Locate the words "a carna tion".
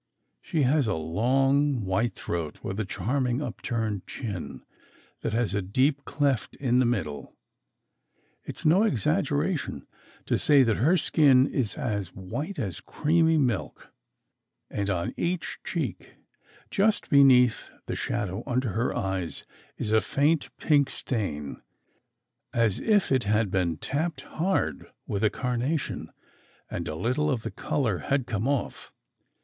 25.23-26.11